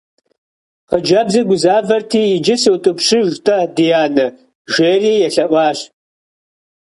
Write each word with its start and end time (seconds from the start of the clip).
Xhıcebzır 1.03 1.45
guzaverti: 1.49 2.21
yicı 2.29 2.55
sıut'ıpşıjj- 2.61 3.33
t'e, 3.45 3.57
di 3.75 3.85
ane,– 4.03 4.27
jji'eri 4.71 5.11
yêlhe'uaş. 5.21 5.79